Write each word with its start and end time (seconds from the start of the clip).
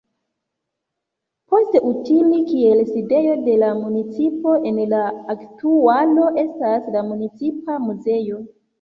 Post 1.53 1.77
utili 1.89 2.39
kiel 2.47 2.81
sidejo 2.93 3.37
de 3.49 3.59
la 3.65 3.71
municipo, 3.83 4.57
en 4.73 4.83
la 4.97 5.05
aktualo 5.37 6.29
estas 6.49 6.93
la 6.99 7.09
municipa 7.15 7.83
muzeo. 7.89 8.47